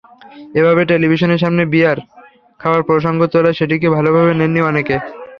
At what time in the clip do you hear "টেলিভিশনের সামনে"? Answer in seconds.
0.91-1.63